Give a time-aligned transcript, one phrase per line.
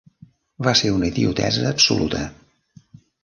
[0.67, 2.25] Va ser una idiotesa absoluta.